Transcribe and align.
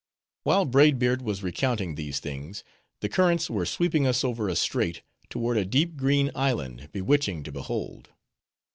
While 0.45 0.65
Braid 0.65 0.97
Beard 0.97 1.21
was 1.21 1.43
recounting 1.43 1.93
these 1.93 2.19
things, 2.19 2.63
the 3.01 3.07
currents 3.07 3.51
were 3.51 3.67
sweeping 3.67 4.07
us 4.07 4.23
over 4.23 4.49
a 4.49 4.55
strait, 4.55 5.03
toward 5.29 5.57
a 5.59 5.63
deep 5.63 5.95
green 5.95 6.31
island, 6.33 6.89
bewitching 6.91 7.43
to 7.43 7.51
behold. 7.51 8.09